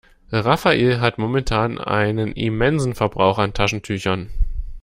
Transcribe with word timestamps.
Rafael 0.33 0.99
hat 0.99 1.19
momentan 1.19 1.77
einen 1.77 2.31
immensen 2.31 2.95
Verbrauch 2.95 3.37
an 3.37 3.53
Taschentüchern. 3.53 4.31